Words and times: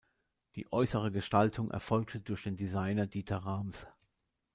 Die 0.55 0.65
äußere 0.73 1.11
Gestaltung 1.11 1.69
erfolgte 1.69 2.19
durch 2.21 2.41
den 2.41 2.57
Designer 2.57 3.05
Dieter 3.05 3.37
Rams. 3.37 3.85